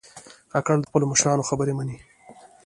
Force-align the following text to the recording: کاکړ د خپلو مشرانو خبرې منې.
کاکړ 0.51 0.75
د 0.79 0.85
خپلو 0.89 1.05
مشرانو 1.11 1.47
خبرې 1.49 1.73
منې. 1.79 1.97